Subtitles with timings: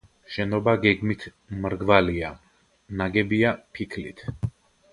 [0.35, 1.25] შენობა გეგმით
[1.67, 2.33] მრგვალია,
[3.03, 4.29] ნაგებია ფიქლით.